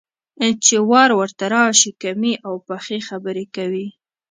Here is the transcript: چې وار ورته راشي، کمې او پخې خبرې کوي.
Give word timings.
چې 0.63 0.75
وار 0.89 1.09
ورته 1.19 1.45
راشي، 1.53 1.91
کمې 2.01 2.33
او 2.47 2.53
پخې 2.67 2.97
خبرې 3.07 3.45
کوي. 3.55 3.87